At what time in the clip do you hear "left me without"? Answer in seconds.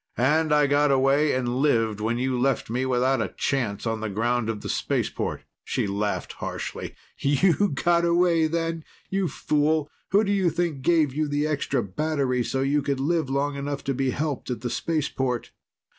2.41-3.21